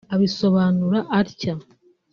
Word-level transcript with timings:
Abisobanura 0.15 0.99
atya 1.19 1.53